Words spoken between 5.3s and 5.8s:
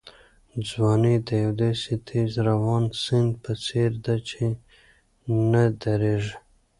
نه